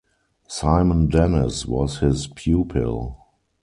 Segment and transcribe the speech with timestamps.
[0.47, 3.19] Simon Denis was his pupil.